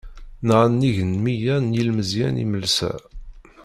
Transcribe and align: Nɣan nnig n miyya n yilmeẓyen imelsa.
Nɣan 0.47 0.71
nnig 0.73 0.97
n 1.09 1.11
miyya 1.23 1.55
n 1.59 1.73
yilmeẓyen 1.75 2.41
imelsa. 2.43 2.91